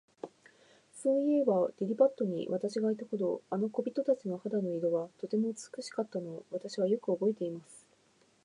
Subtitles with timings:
[0.95, 7.85] そういえば、リリパットに私がいた頃、あの小人たちの肌の色は、とても美しかったのを、私はよくおぼえています。